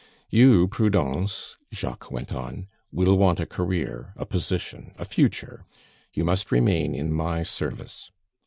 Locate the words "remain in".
6.51-7.13